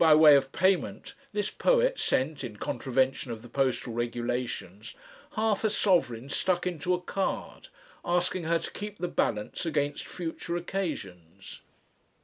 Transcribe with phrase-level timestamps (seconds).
[0.03, 4.95] By way of payment, this poet sent, in contravention of the postal regulations,
[5.35, 7.67] half a sovereign stuck into a card,
[8.03, 11.61] asking her to keep the balance against future occasions.